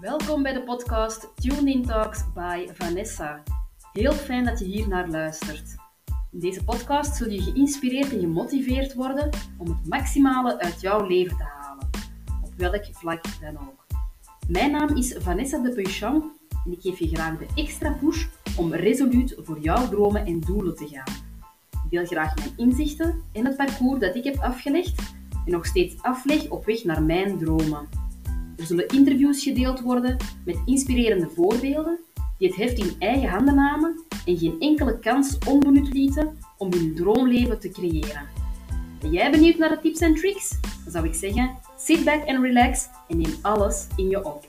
[0.00, 3.42] Welkom bij de podcast Tune In Talks by Vanessa.
[3.92, 5.74] Heel fijn dat je hier naar luistert.
[6.32, 11.36] In deze podcast zul je geïnspireerd en gemotiveerd worden om het maximale uit jouw leven
[11.36, 11.88] te halen,
[12.44, 13.86] op welk vlak dan ook.
[14.48, 16.32] Mijn naam is Vanessa de Peuchon
[16.64, 18.26] en ik geef je graag de extra push
[18.56, 21.14] om resoluut voor jouw dromen en doelen te gaan.
[21.84, 25.12] Ik deel graag mijn inzichten en het parcours dat ik heb afgelegd
[25.44, 27.97] en nog steeds afleg op weg naar mijn dromen.
[28.58, 31.98] Er zullen interviews gedeeld worden met inspirerende voorbeelden
[32.38, 36.94] die het heft in eigen handen namen en geen enkele kans onbenut lieten om hun
[36.94, 38.28] droomleven te creëren.
[39.00, 40.60] Ben jij benieuwd naar de tips en tricks?
[40.60, 44.48] Dan zou ik zeggen, sit back and relax en neem alles in je op.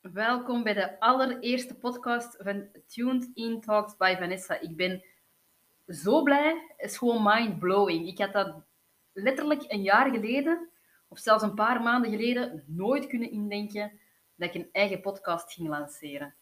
[0.00, 4.60] Welkom bij de allereerste podcast van Tuned In Talks by Vanessa.
[4.60, 5.02] Ik ben
[5.88, 6.74] zo blij.
[6.76, 8.06] Is gewoon mind-blowing.
[8.06, 8.54] Ik had dat
[9.12, 10.68] letterlijk een jaar geleden,
[11.08, 14.00] of zelfs een paar maanden geleden, nooit kunnen indenken
[14.34, 16.34] dat ik een eigen podcast ging lanceren.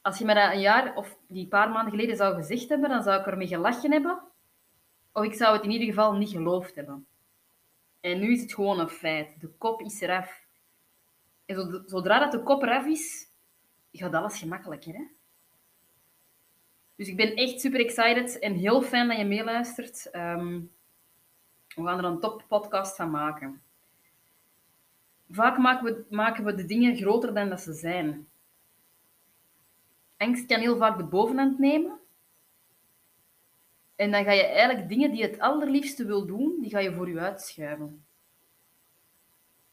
[0.00, 3.02] Als je me dat een jaar of die paar maanden geleden zou gezegd hebben, dan
[3.02, 4.22] zou ik ermee gelachen hebben.
[5.12, 7.06] Of ik zou het in ieder geval niet geloofd hebben.
[8.00, 9.40] En nu is het gewoon een feit.
[9.40, 10.40] De kop is eraf.
[11.44, 13.28] En zodra dat de kop eraf is,
[13.92, 14.94] gaat alles gemakkelijker.
[14.94, 15.04] Hè?
[17.02, 20.08] Dus ik ben echt super excited en heel fijn dat je meeluistert.
[20.12, 20.70] Um,
[21.74, 23.62] we gaan er een top podcast van maken.
[25.30, 28.28] Vaak maken we, maken we de dingen groter dan dat ze zijn.
[30.16, 31.98] Angst kan heel vaak de bovenhand nemen.
[33.96, 36.92] En dan ga je eigenlijk dingen die je het allerliefste wil doen, die ga je
[36.92, 38.04] voor je uitschuiven.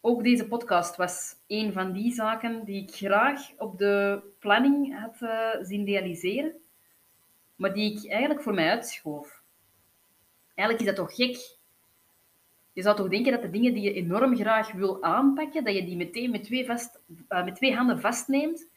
[0.02, 5.21] Ook deze podcast was een van die zaken die ik graag op de planning had
[5.21, 6.61] uh, zien realiseren
[7.59, 9.41] maar die ik eigenlijk voor mij uitschoof.
[10.55, 11.57] Eigenlijk is dat toch gek?
[12.73, 15.86] Je zou toch denken dat de dingen die je enorm graag wil aanpakken, dat je
[15.86, 16.99] die meteen met twee, vast,
[17.30, 18.67] uh, met twee handen vastneemt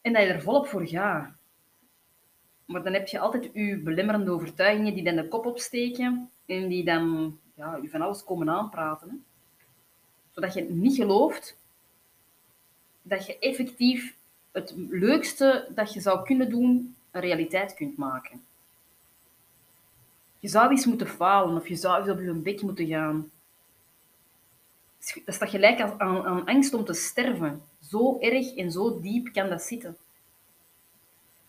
[0.00, 1.32] en dat je er volop voor gaat.
[2.64, 6.84] Maar dan heb je altijd je belemmerende overtuigingen die dan de kop opsteken en die
[6.84, 9.08] dan ja, je van alles komen aanpraten.
[9.08, 9.16] Hè?
[10.30, 11.58] Zodat je niet gelooft
[13.02, 14.16] dat je effectief
[14.52, 18.44] het leukste dat je zou kunnen doen een realiteit kunt maken.
[20.38, 23.30] Je zou eens moeten falen of je zou eens op je bek moeten gaan.
[25.24, 27.62] Dat staat gelijk aan, aan angst om te sterven.
[27.88, 29.96] Zo erg en zo diep kan dat zitten.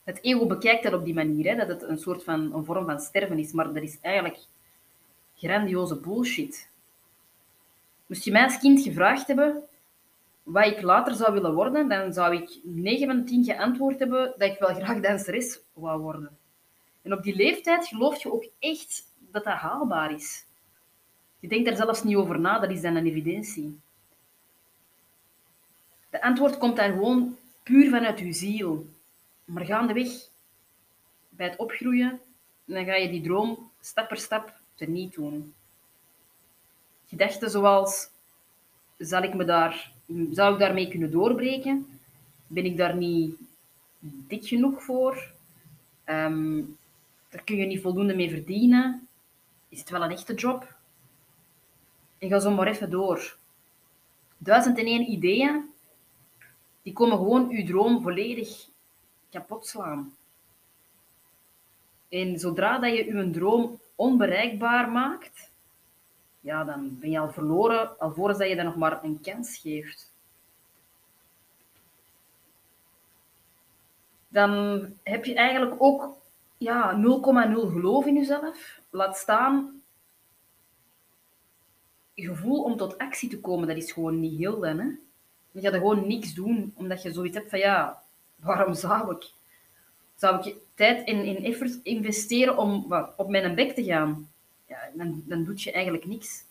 [0.03, 2.85] Het ego bekijkt dat op die manier, hè, dat het een soort van een vorm
[2.85, 4.39] van sterven is, maar dat is eigenlijk
[5.35, 6.69] grandioze bullshit.
[8.05, 9.63] Moest je mij als kind gevraagd hebben
[10.43, 14.33] wat ik later zou willen worden, dan zou ik 9 van de 10 geantwoord hebben
[14.37, 16.37] dat ik wel graag danseres wou worden.
[17.01, 20.45] En op die leeftijd geloof je ook echt dat dat haalbaar is.
[21.39, 23.79] Je denkt daar zelfs niet over na, dat is dan een evidentie.
[26.09, 28.87] De antwoord komt dan gewoon puur vanuit je ziel.
[29.45, 30.09] Maar gaandeweg,
[31.29, 32.21] bij het opgroeien,
[32.65, 35.53] dan ga je die droom stap per stap teniet doen.
[37.05, 38.09] Gedachten zoals,
[38.97, 39.92] zal ik me daar
[40.31, 41.99] zou ik daarmee kunnen doorbreken?
[42.47, 43.35] Ben ik daar niet
[43.99, 45.31] dik genoeg voor?
[46.05, 46.77] Um,
[47.29, 49.07] daar kun je niet voldoende mee verdienen.
[49.69, 50.75] Is het wel een echte job?
[52.17, 53.37] En ga zo maar even door.
[54.37, 55.69] Duizend en één ideeën,
[56.81, 58.67] die komen gewoon uw droom volledig
[59.29, 60.15] kapot slaan.
[62.09, 65.51] En zodra dat je uw droom onbereikbaar maakt,
[66.43, 70.11] ja, dan ben je al verloren, alvorens dat je dan nog maar een kans geeft.
[74.27, 76.17] Dan heb je eigenlijk ook
[76.57, 77.01] ja, 0,0
[77.53, 78.81] geloof in jezelf.
[78.89, 79.81] Laat staan
[82.15, 84.79] gevoel om tot actie te komen, dat is gewoon niet heel dan.
[84.79, 84.87] Hè?
[85.51, 88.03] Je gaat er gewoon niks doen, omdat je zoiets hebt van ja,
[88.35, 89.31] waarom zou ik?
[90.15, 94.32] Zou ik tijd en in, in effort investeren om op mijn bek te gaan?
[94.93, 96.43] Dan, dan doe je eigenlijk niks.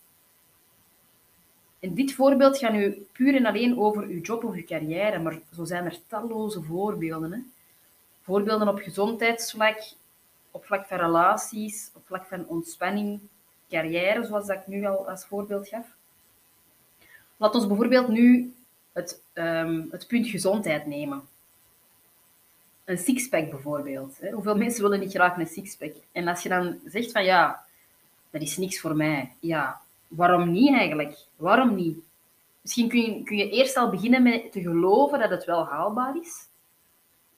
[1.78, 5.40] In dit voorbeeld gaat nu puur en alleen over uw job of uw carrière, maar
[5.54, 7.32] zo zijn er talloze voorbeelden.
[7.32, 7.38] Hè?
[8.22, 9.82] Voorbeelden op gezondheidsvlak,
[10.50, 13.20] op vlak van relaties, op vlak van ontspanning,
[13.68, 15.86] carrière, zoals dat ik nu al als voorbeeld gaf.
[17.36, 18.54] Laat ons bijvoorbeeld nu
[18.92, 21.22] het, um, het punt gezondheid nemen.
[22.84, 24.18] Een sixpack bijvoorbeeld.
[24.20, 24.30] Hè?
[24.30, 25.94] Hoeveel mensen willen niet graag een sixpack?
[26.12, 27.64] En als je dan zegt van ja,
[28.32, 29.32] dat is niks voor mij.
[29.40, 31.18] Ja, waarom niet eigenlijk?
[31.36, 31.98] Waarom niet?
[32.60, 36.16] Misschien kun je, kun je eerst al beginnen met te geloven dat het wel haalbaar
[36.20, 36.48] is.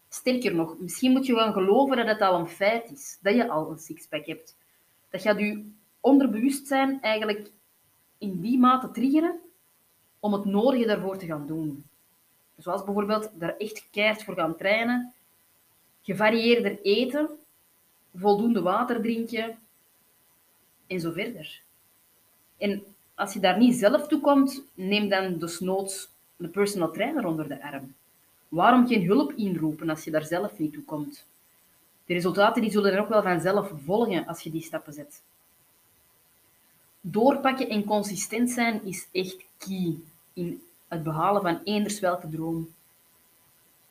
[0.08, 3.18] Sterker nog, misschien moet je wel geloven dat het al een feit is.
[3.22, 4.56] Dat je al een sixpack hebt.
[5.10, 5.70] Dat gaat je
[6.00, 7.50] onderbewustzijn eigenlijk
[8.18, 9.40] in die mate triggeren
[10.20, 11.84] om het nodige daarvoor te gaan doen.
[12.58, 15.14] Zoals bijvoorbeeld daar echt keihard voor gaan trainen,
[16.02, 17.28] gevarieerder eten,
[18.14, 19.58] voldoende water drinken
[20.86, 21.62] en zo verder.
[22.56, 22.84] En
[23.14, 27.62] als je daar niet zelf toe komt, neem dan desnoods een personal trainer onder de
[27.62, 27.94] arm.
[28.48, 31.26] Waarom geen hulp inroepen als je daar zelf niet toe komt?
[32.06, 35.22] De resultaten die zullen er ook wel vanzelf volgen als je die stappen zet.
[37.00, 39.94] Doorpakken en consistent zijn is echt key
[40.32, 42.74] in het behalen van eenders welke droom.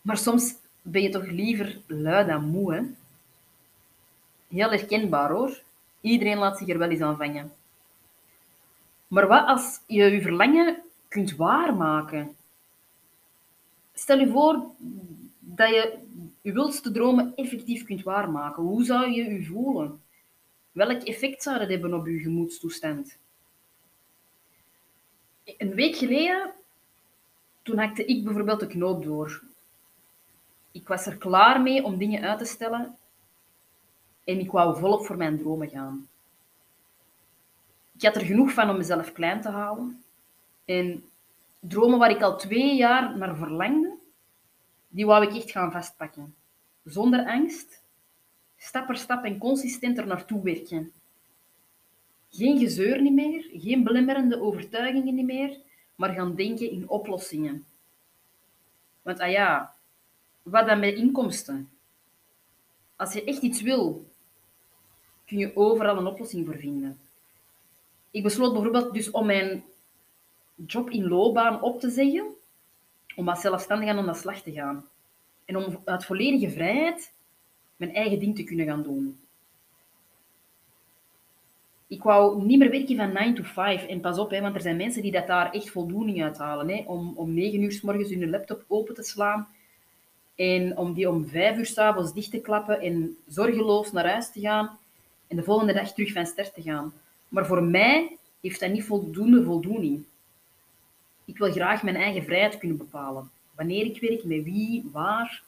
[0.01, 2.81] Maar soms ben je toch liever lui dan moe, hè?
[4.47, 5.61] Heel herkenbaar hoor.
[6.03, 7.51] Iedereen laat zich er wel eens aan vangen.
[9.07, 12.35] Maar wat als je je verlangen kunt waarmaken?
[13.93, 14.65] Stel je voor
[15.39, 15.97] dat je
[16.41, 18.63] je wildste dromen effectief kunt waarmaken.
[18.63, 20.01] Hoe zou je je voelen?
[20.71, 23.17] Welk effect zou dat hebben op je gemoedstoestand?
[25.43, 26.51] Een week geleden,
[27.61, 29.43] toen hakte ik bijvoorbeeld de knoop door.
[30.71, 32.97] Ik was er klaar mee om dingen uit te stellen
[34.23, 36.07] en ik wou volop voor mijn dromen gaan.
[37.95, 40.03] Ik had er genoeg van om mezelf klein te houden.
[40.65, 41.03] En
[41.59, 43.97] dromen waar ik al twee jaar naar verlangde,
[44.87, 46.35] die wou ik echt gaan vastpakken.
[46.83, 47.81] Zonder angst,
[48.57, 50.91] stap per stap en consistent er naartoe werken.
[52.29, 55.57] Geen gezeur niet meer, geen belemmerende overtuigingen niet meer,
[55.95, 57.65] maar gaan denken in oplossingen.
[59.01, 59.73] Want ah ja,
[60.41, 61.69] wat dan met inkomsten?
[62.95, 64.11] Als je echt iets wil,
[65.33, 66.99] kun je overal een oplossing voor vinden.
[68.11, 69.63] Ik besloot bijvoorbeeld dus om mijn
[70.55, 72.25] job in loopbaan op te zeggen,
[73.15, 74.85] om als zelfstandige aan de slag te gaan.
[75.45, 77.13] En om uit volledige vrijheid
[77.75, 79.19] mijn eigen ding te kunnen gaan doen.
[81.87, 83.85] Ik wou niet meer werken van 9 to 5.
[83.85, 86.69] En pas op, hè, want er zijn mensen die dat daar echt voldoening uit halen.
[86.69, 89.47] Hè, om om 9 uur s morgens hun laptop open te slaan
[90.35, 94.39] en om die om 5 uur s'avonds dicht te klappen en zorgeloos naar huis te
[94.39, 94.77] gaan
[95.33, 96.93] en de volgende dag terug van start te gaan.
[97.27, 100.03] Maar voor mij heeft dat niet voldoende voldoening.
[101.25, 103.31] Ik wil graag mijn eigen vrijheid kunnen bepalen.
[103.55, 105.43] Wanneer ik werk, met wie, waar.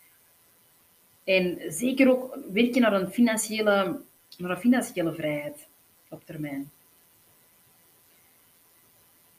[1.24, 4.02] En zeker ook werken naar een financiële,
[4.38, 5.68] naar een financiële vrijheid
[6.10, 6.70] op termijn.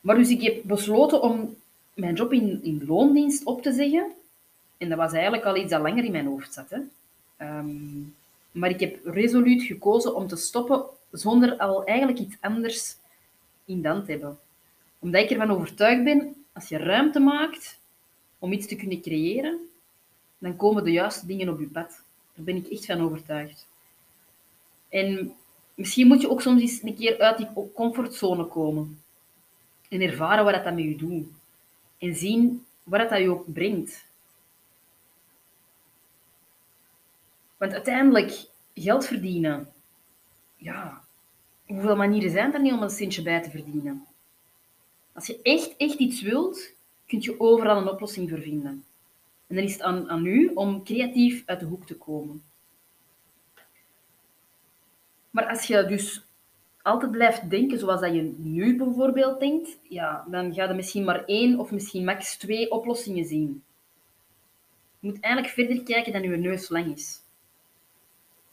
[0.00, 1.56] Maar dus ik heb besloten om
[1.94, 4.12] mijn job in, in loondienst op te zeggen.
[4.78, 6.70] En dat was eigenlijk al iets dat langer in mijn hoofd zat.
[6.70, 6.78] Hè.
[7.36, 8.02] Ehm,
[8.56, 12.96] maar ik heb resoluut gekozen om te stoppen zonder al eigenlijk iets anders
[13.64, 14.38] in dan te hebben.
[14.98, 17.80] Omdat ik ervan overtuigd ben, als je ruimte maakt
[18.38, 19.58] om iets te kunnen creëren,
[20.38, 22.02] dan komen de juiste dingen op je pad.
[22.34, 23.68] Daar ben ik echt van overtuigd.
[24.88, 25.34] En
[25.74, 29.02] misschien moet je ook soms eens een keer uit die comfortzone komen.
[29.88, 31.26] En ervaren wat dat met je doet.
[31.98, 34.05] En zien wat dat je ook brengt.
[37.56, 39.72] Want uiteindelijk, geld verdienen.
[40.56, 41.00] Ja,
[41.66, 44.06] hoeveel manieren zijn er niet om een centje bij te verdienen?
[45.12, 46.74] Als je echt, echt iets wilt,
[47.06, 48.84] kun je overal een oplossing voor vinden.
[49.46, 52.42] En dan is het aan, aan u om creatief uit de hoek te komen.
[55.30, 56.26] Maar als je dus
[56.82, 61.24] altijd blijft denken zoals dat je nu bijvoorbeeld denkt, ja, dan ga je misschien maar
[61.24, 63.62] één of misschien max twee oplossingen zien.
[64.98, 67.22] Je moet eigenlijk verder kijken dan je neus lang is.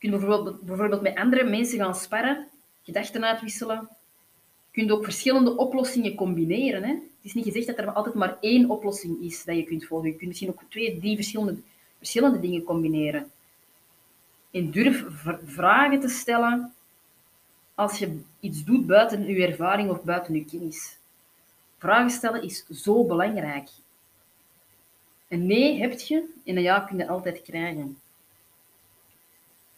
[0.03, 2.47] Je bijvoorbeeld, bijvoorbeeld met andere mensen gaan sparren,
[2.83, 3.87] gedachten uitwisselen.
[4.71, 6.83] Je kunt ook verschillende oplossingen combineren.
[6.83, 6.89] Hè?
[6.89, 10.09] Het is niet gezegd dat er altijd maar één oplossing is dat je kunt volgen.
[10.09, 11.55] Je kunt misschien ook twee, drie verschillende,
[11.97, 13.31] verschillende dingen combineren.
[14.51, 15.05] En durf
[15.45, 16.73] vragen te stellen
[17.75, 20.97] als je iets doet buiten je ervaring of buiten je kennis.
[21.77, 23.69] Vragen stellen is zo belangrijk.
[25.27, 27.97] Een nee heb je en een ja kun je altijd krijgen.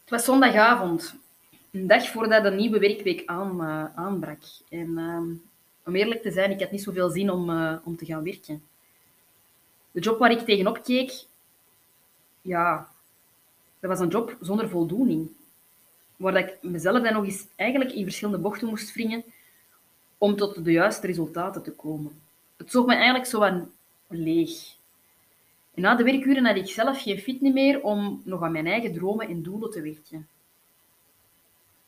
[0.06, 1.16] Het was zondagavond,
[1.72, 4.42] een dag voordat de nieuwe werkweek aan, uh, aanbrak.
[4.70, 5.22] En uh,
[5.86, 8.64] om eerlijk te zijn, ik had niet zoveel zin om, uh, om te gaan werken.
[9.92, 11.26] De job waar ik tegenop keek,
[12.42, 12.90] ja,
[13.80, 15.30] dat was een job zonder voldoening.
[16.16, 19.24] Waar ik mezelf dan nog eens eigenlijk in verschillende bochten moest wringen
[20.18, 22.22] om tot de juiste resultaten te komen.
[22.58, 23.72] Het zocht me eigenlijk zo aan
[24.08, 24.76] leeg.
[25.76, 29.28] Na de werkuren had ik zelf geen fit meer om nog aan mijn eigen dromen
[29.28, 30.28] en doelen te werken.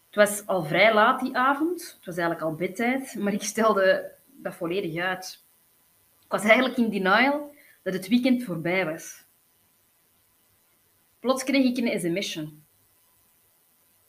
[0.05, 1.81] Het was al vrij laat die avond.
[1.81, 5.43] Het was eigenlijk al bedtijd, maar ik stelde dat volledig uit.
[6.23, 9.23] Ik was eigenlijk in denial dat het weekend voorbij was.
[11.19, 12.49] Plots kreeg ik een sms'je.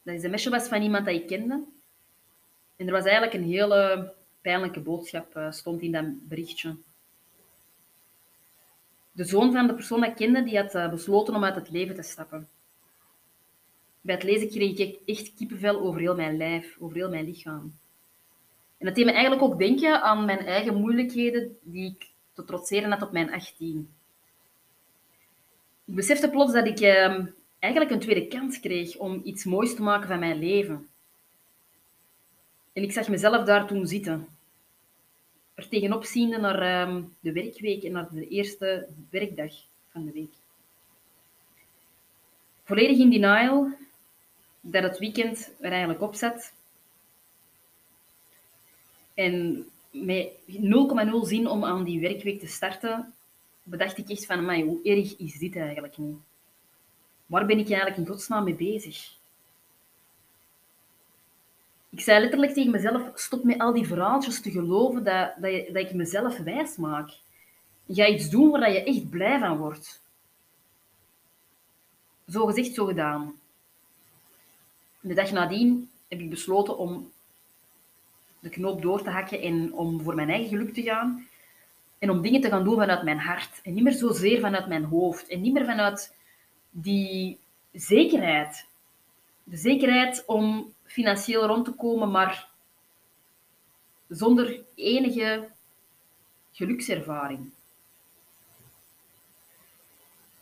[0.02, 1.64] Dat sms'je was van iemand dat ik kende.
[2.76, 6.76] En er was eigenlijk een hele pijnlijke boodschap, uh, stond in dat berichtje.
[9.18, 11.94] De zoon van de persoon dat kende, die had uh, besloten om uit het leven
[11.94, 12.48] te stappen.
[14.00, 17.78] Bij het lezen kreeg ik echt kippenvel over heel mijn lijf, over heel mijn lichaam.
[18.78, 22.90] En dat deed me eigenlijk ook denken aan mijn eigen moeilijkheden die ik te trotseren
[22.90, 23.88] had op mijn 18.
[25.84, 27.24] Ik besefte plots dat ik eh,
[27.58, 30.88] eigenlijk een tweede kans kreeg om iets moois te maken van mijn leven.
[32.72, 34.37] En ik zag mezelf daar toen zitten.
[35.58, 39.52] Er tegenop ziende naar um, de werkweek en naar de eerste werkdag
[39.88, 40.32] van de week.
[42.64, 43.72] Volledig in denial
[44.60, 46.52] dat het weekend er eigenlijk op zat.
[49.14, 50.60] En met 0,0
[51.22, 53.14] zin om aan die werkweek te starten,
[53.62, 56.16] bedacht ik echt van, mij, hoe erg is dit eigenlijk niet?
[57.26, 59.17] Waar ben ik eigenlijk in godsnaam mee bezig?
[61.98, 65.70] Ik zei letterlijk tegen mezelf, stop met al die verhaaltjes te geloven dat, dat, je,
[65.72, 67.10] dat ik mezelf wijs maak.
[67.88, 70.02] Ga iets doen waar je echt blij van wordt.
[72.28, 73.34] Zo gezegd, zo gedaan.
[75.00, 77.12] De dag nadien heb ik besloten om
[78.40, 81.26] de knoop door te hakken en om voor mijn eigen geluk te gaan.
[81.98, 83.60] En om dingen te gaan doen vanuit mijn hart.
[83.62, 85.28] En niet meer zozeer vanuit mijn hoofd.
[85.28, 86.14] En niet meer vanuit
[86.70, 87.38] die
[87.72, 88.66] zekerheid.
[89.44, 92.48] De zekerheid om financieel rond te komen, maar
[94.08, 95.48] zonder enige
[96.52, 97.46] gelukservaring.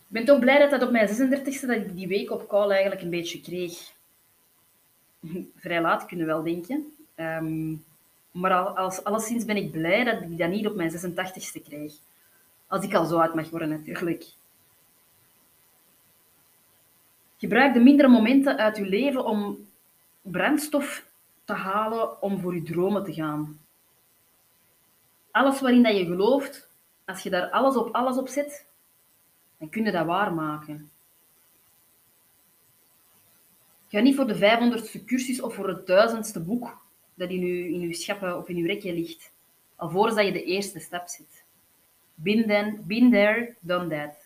[0.08, 2.70] Ik ben toch blij dat dat op mijn 36e dat ik die week op call
[2.70, 3.92] eigenlijk een beetje kreeg.
[5.62, 6.96] Vrij laat kunnen we wel denken.
[7.14, 7.74] Ehm,
[8.30, 11.94] maar als, alleszins ben ik blij dat ik dat niet op mijn 86e krijg.
[12.66, 14.24] Als ik al zo uit mag worden, natuurlijk.
[17.38, 19.65] Gebruik de mindere momenten uit je leven om
[20.30, 21.06] brandstof
[21.44, 23.60] te halen om voor je dromen te gaan.
[25.30, 26.68] Alles waarin dat je gelooft,
[27.04, 28.66] als je daar alles op alles op zet,
[29.58, 30.90] dan kun je dat waarmaken.
[33.88, 36.78] Ga niet voor de 500ste cursus of voor het duizendste boek
[37.14, 39.32] dat in je, in uw schappen of in je rekje ligt,
[39.76, 41.44] alvorens dat je de eerste stap zet.
[42.24, 44.25] Then, been there, done that.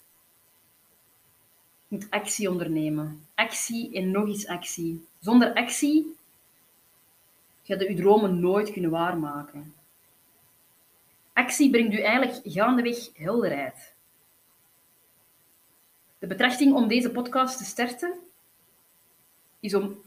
[1.90, 3.26] Moet actie ondernemen.
[3.35, 5.06] Actie en nog eens actie.
[5.20, 6.16] Zonder actie
[7.62, 9.75] ga je je dromen nooit kunnen waarmaken.
[11.32, 13.94] Actie brengt u eigenlijk gaandeweg helderheid.
[16.18, 18.14] De betrachting om deze podcast te starten
[19.61, 20.02] is om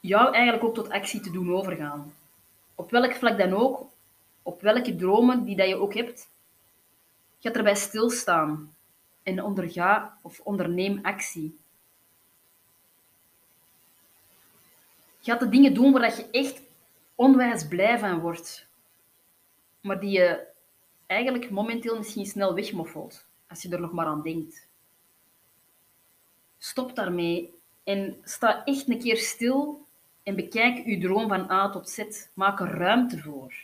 [0.00, 2.14] jou eigenlijk ook tot actie te doen overgaan.
[2.74, 3.86] Op welk vlak dan ook,
[4.42, 6.28] op welke dromen die dat je ook hebt,
[7.38, 8.74] ga erbij stilstaan
[9.22, 11.58] en onderga of onderneem actie.
[15.20, 16.62] Ga de dingen doen waar je echt
[17.14, 18.66] onwijs blij van wordt,
[19.80, 20.46] maar die je
[21.06, 24.68] eigenlijk momenteel misschien snel wegmoffelt, als je er nog maar aan denkt.
[26.58, 29.86] Stop daarmee en sta echt een keer stil
[30.22, 32.26] en bekijk uw droom van A tot Z.
[32.34, 33.54] Maak er ruimte voor.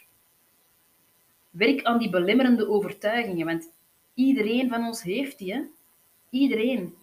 [1.50, 3.70] Werk aan die belemmerende overtuigingen, want
[4.16, 5.52] iedereen van ons heeft die.
[5.52, 5.62] Hè?
[6.30, 6.94] Iedereen.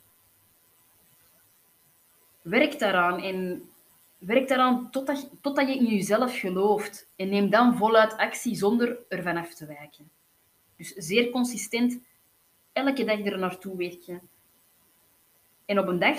[2.41, 3.69] Werk daaraan en
[4.17, 7.09] werk daaraan totdat, totdat je in jezelf gelooft.
[7.15, 10.09] En neem dan voluit actie zonder ervan af te wijken.
[10.75, 11.99] Dus zeer consistent,
[12.73, 14.21] elke dag er naartoe werken.
[15.65, 16.17] En op een dag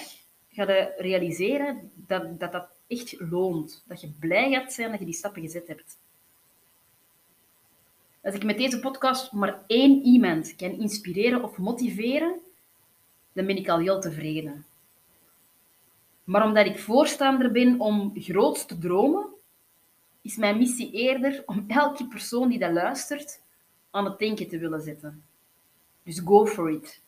[0.49, 3.85] ga je realiseren dat dat, dat echt loont.
[3.87, 5.99] Dat je blij gaat zijn dat je die stappen gezet hebt.
[8.25, 12.41] Als ik met deze podcast maar één iemand kan inspireren of motiveren,
[13.33, 14.67] dan ben ik al heel tevreden.
[16.25, 19.27] Maar omdat ik voorstander ben om groot te dromen,
[20.23, 23.41] is mijn missie eerder om elke persoon die dat luistert
[23.91, 25.25] aan het denken te willen zetten.
[26.03, 27.03] Dus go for it.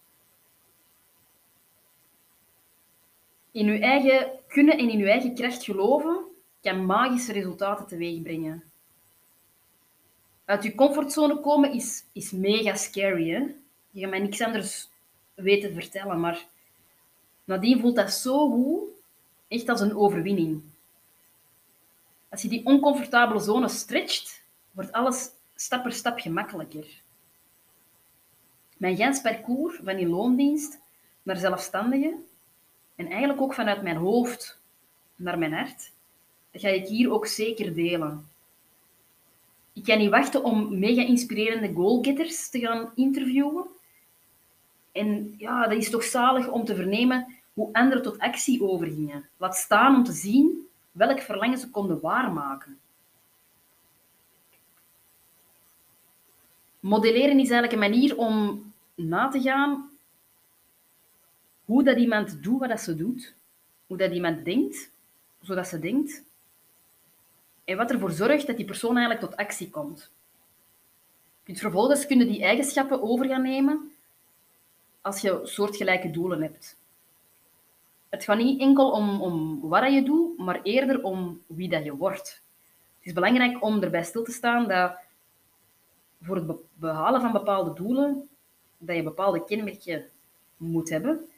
[3.50, 6.24] In uw eigen kunnen en in uw eigen kracht geloven
[6.60, 8.64] kan magische resultaten teweeg brengen.
[10.46, 13.28] Uit je comfortzone komen is, is mega scary.
[13.28, 13.38] Hè?
[13.90, 14.88] Je gaat mij niks anders
[15.34, 16.46] weten vertellen, maar
[17.44, 18.88] nadien voelt dat zo goed,
[19.48, 20.62] echt als een overwinning.
[22.28, 26.86] Als je die oncomfortabele zone stretcht, wordt alles stap per stap gemakkelijker.
[28.76, 30.78] Mijn gans parcours van die loondienst
[31.22, 32.14] naar zelfstandige
[32.94, 34.58] en eigenlijk ook vanuit mijn hoofd
[35.16, 35.90] naar mijn hart,
[36.50, 38.28] dat ga ik hier ook zeker delen
[39.76, 43.66] ik kan niet wachten om mega inspirerende goalgetters te gaan interviewen.
[44.92, 49.28] En ja, dat is toch zalig om te vernemen hoe anderen tot actie overgingen.
[49.36, 52.78] Laat staan om te zien welk verlangen ze konden waarmaken.
[56.80, 58.64] Modelleren is eigenlijk een manier om
[58.94, 59.90] na te gaan
[61.64, 63.34] hoe dat iemand doet wat dat ze doet.
[63.86, 64.90] Hoe dat iemand denkt,
[65.40, 66.24] zodat ze denkt
[67.66, 70.10] en wat ervoor zorgt dat die persoon eigenlijk tot actie komt.
[71.44, 73.92] Dus vervolgens kunnen die eigenschappen over gaan nemen
[75.00, 76.76] als je soortgelijke doelen hebt.
[78.08, 81.96] Het gaat niet enkel om, om wat je doet, maar eerder om wie dat je
[81.96, 82.42] wordt.
[82.98, 84.98] Het is belangrijk om erbij stil te staan dat
[86.22, 88.28] voor het behalen van bepaalde doelen,
[88.78, 90.04] dat je bepaalde kenmerken
[90.56, 91.28] moet hebben.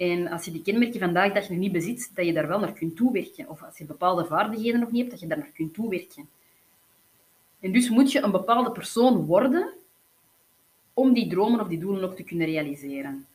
[0.00, 2.58] En als je die kenmerken vandaag de dag nog niet bezit, dat je daar wel
[2.58, 3.48] naar kunt toewerken.
[3.48, 6.28] Of als je bepaalde vaardigheden nog niet hebt, dat je daar naar kunt toewerken.
[7.60, 9.72] En dus moet je een bepaalde persoon worden
[10.94, 13.26] om die dromen of die doelen ook te kunnen realiseren.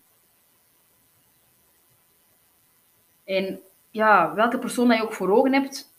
[3.24, 3.60] En
[3.92, 5.92] ja, welke persoon dat je ook voor ogen hebt,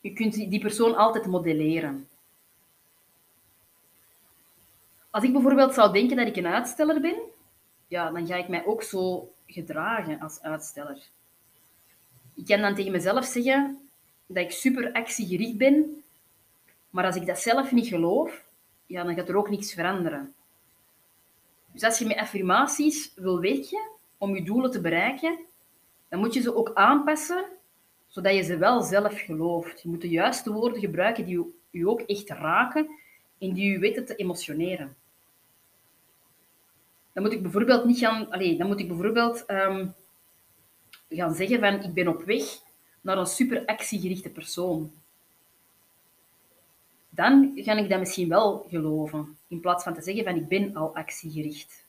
[0.00, 2.08] je kunt die persoon altijd modelleren.
[5.10, 7.16] Als ik bijvoorbeeld zou denken dat ik een uitsteller ben,
[7.88, 10.98] ja, dan ga ik mij ook zo gedragen als uitsteller.
[12.34, 13.88] Ik kan dan tegen mezelf zeggen
[14.26, 16.04] dat ik super actiegericht ben,
[16.90, 18.44] maar als ik dat zelf niet geloof,
[18.86, 20.34] ja, dan gaat er ook niks veranderen.
[21.72, 25.38] Dus als je met affirmaties wil werken om je doelen te bereiken,
[26.08, 27.44] dan moet je ze ook aanpassen,
[28.08, 29.82] zodat je ze wel zelf gelooft.
[29.82, 32.86] Je moet de juiste woorden gebruiken die je ook echt raken
[33.38, 34.96] en die je weten te emotioneren.
[37.12, 38.30] Dan moet ik bijvoorbeeld niet gaan...
[38.30, 39.94] Allez, dan moet ik bijvoorbeeld um,
[41.08, 42.44] gaan zeggen van ik ben op weg
[43.00, 44.92] naar een super actiegerichte persoon.
[47.08, 50.76] Dan ga ik dat misschien wel geloven, in plaats van te zeggen van ik ben
[50.76, 51.84] al actiegericht.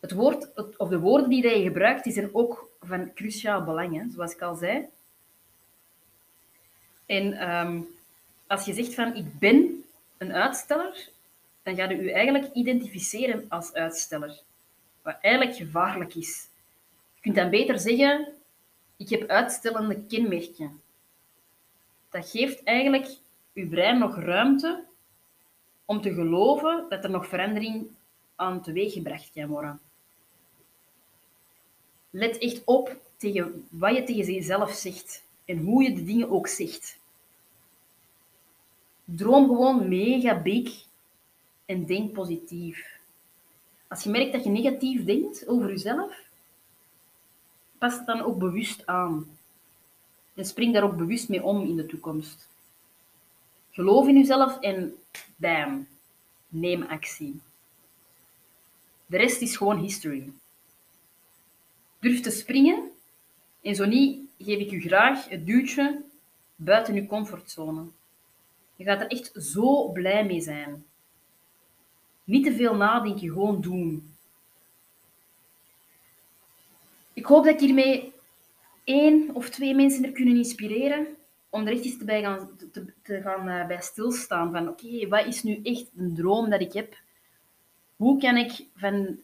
[0.00, 4.10] Het woord, of de woorden die je gebruikt, die zijn ook van cruciaal belang, hè,
[4.10, 4.88] zoals ik al zei.
[7.06, 7.88] En um,
[8.46, 9.84] als je zegt van ik ben
[10.18, 11.08] een uitsteller,
[11.76, 14.40] dan ga je je eigenlijk identificeren als uitsteller.
[15.02, 16.48] Wat eigenlijk gevaarlijk is.
[17.14, 18.28] Je kunt dan beter zeggen,
[18.96, 20.80] ik heb uitstellende kenmerken.
[22.10, 23.16] Dat geeft eigenlijk
[23.52, 24.84] je brein nog ruimte
[25.84, 27.86] om te geloven dat er nog verandering
[28.36, 29.80] aan teweeggebracht kan worden.
[32.10, 36.46] Let echt op tegen wat je tegen jezelf zegt en hoe je de dingen ook
[36.46, 36.98] zegt.
[39.04, 40.88] Droom gewoon mega big
[41.70, 42.98] en denk positief.
[43.88, 46.28] Als je merkt dat je negatief denkt over jezelf,
[47.78, 49.38] pas het dan ook bewust aan.
[50.34, 52.48] En spring daar ook bewust mee om in de toekomst.
[53.70, 54.96] Geloof in jezelf en
[55.36, 55.86] bam,
[56.48, 57.40] neem actie.
[59.06, 60.32] De rest is gewoon history.
[61.98, 62.90] Durf te springen
[63.62, 66.02] en zo niet geef ik u graag het duwtje
[66.56, 67.84] buiten uw comfortzone.
[68.76, 70.84] Je gaat er echt zo blij mee zijn.
[72.30, 74.14] Niet te veel nadenken, gewoon doen.
[77.12, 78.12] Ik hoop dat ik hiermee
[78.84, 81.06] één of twee mensen er kunnen inspireren
[81.48, 84.52] om er echt eens bij gaan, te, te gaan uh, bij stilstaan.
[84.52, 86.96] Van oké, wat is nu echt een droom dat ik heb?
[87.96, 89.20] Hoe kan ik van,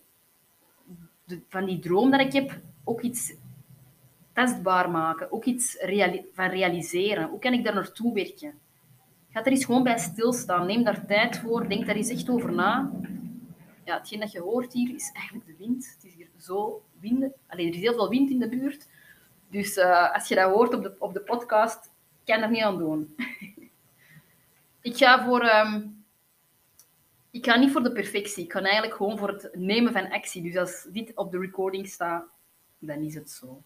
[1.25, 3.33] de, van die droom dat ik heb ook iets
[4.33, 5.33] testbaar maken?
[5.33, 5.77] Ook iets
[6.33, 7.29] van realiseren?
[7.29, 8.59] Hoe kan ik daar naartoe werken?
[9.37, 10.67] Ga er eens gewoon bij stilstaan.
[10.67, 11.69] Neem daar tijd voor.
[11.69, 12.91] Denk daar eens echt over na.
[13.85, 15.95] Ja, hetgeen dat je hoort hier is eigenlijk de wind.
[15.95, 17.33] Het is hier zo wind.
[17.47, 18.89] Alleen er is heel veel wind in de buurt.
[19.51, 21.91] Dus uh, als je dat hoort op de, op de podcast,
[22.25, 23.17] kan er niet aan doen.
[24.81, 25.45] ik ga voor...
[25.45, 26.05] Um,
[27.31, 28.45] ik ga niet voor de perfectie.
[28.45, 30.43] Ik ga eigenlijk gewoon voor het nemen van actie.
[30.43, 32.25] Dus als dit op de recording staat,
[32.79, 33.63] dan is het zo.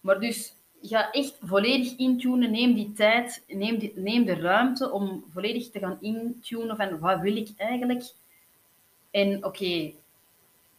[0.00, 0.56] Maar dus
[0.88, 2.50] ga echt volledig intunen.
[2.50, 7.36] Neem die tijd, neem, neem de ruimte om volledig te gaan intunen van wat wil
[7.36, 8.12] ik eigenlijk.
[9.10, 9.92] En oké,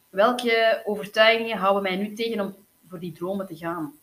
[0.09, 2.55] welke overtuigingen houden mij nu tegen om
[2.87, 3.93] voor die dromen te gaan?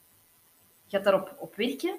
[0.89, 1.95] Gaat daarop op werken.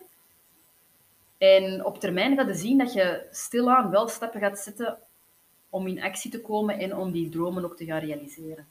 [1.38, 4.98] En op termijn gaat je zien dat je stilaan wel stappen gaat zetten
[5.70, 8.68] om in actie te komen en om die dromen ook te gaan realiseren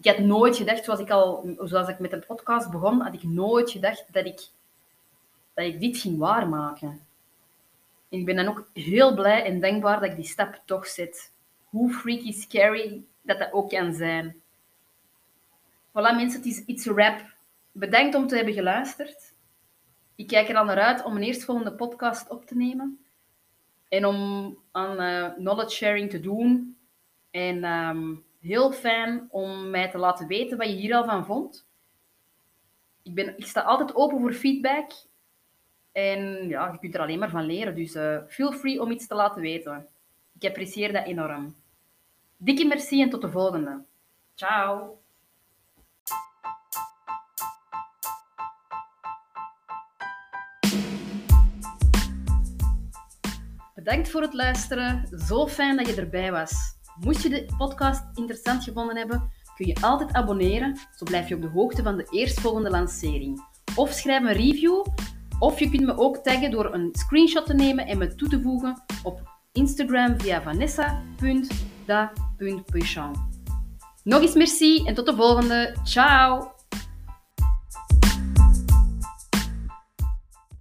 [0.00, 3.22] ik had nooit gedacht, zoals ik al, zoals ik met de podcast begon, had ik
[3.22, 4.48] nooit gedacht dat ik,
[5.54, 7.06] dat ik dit ging waarmaken.
[8.08, 11.32] En ik ben dan ook heel blij en dankbaar dat ik die stap toch zet.
[11.64, 14.42] Hoe freaky scary dat dat ook kan zijn.
[15.88, 17.36] Voilà mensen, het is It's a Rap.
[17.72, 19.34] Bedankt om te hebben geluisterd.
[20.14, 23.04] Ik kijk er al naar uit om een eerstvolgende podcast op te nemen.
[23.88, 26.76] En om aan uh, knowledge sharing te doen.
[27.30, 31.66] En um, heel fijn om mij te laten weten wat je hier al van vond.
[33.02, 34.92] Ik, ben, ik sta altijd open voor feedback.
[35.92, 37.74] En ja, je kunt er alleen maar van leren.
[37.74, 39.88] Dus uh, feel free om iets te laten weten.
[40.38, 41.56] Ik apprecieer dat enorm.
[42.36, 43.84] Dikke merci en tot de volgende.
[44.34, 45.00] Ciao.
[53.74, 55.18] Bedankt voor het luisteren.
[55.18, 56.77] Zo fijn dat je erbij was.
[57.00, 61.42] Moest je de podcast interessant gevonden hebben, kun je altijd abonneren, zo blijf je op
[61.42, 63.46] de hoogte van de eerstvolgende lancering.
[63.74, 64.84] Of schrijf een review,
[65.38, 68.42] of je kunt me ook taggen door een screenshot te nemen en me toe te
[68.42, 73.12] voegen op Instagram via vanessa.da.puchon.
[74.04, 75.76] Nog eens merci en tot de volgende.
[75.84, 76.56] Ciao!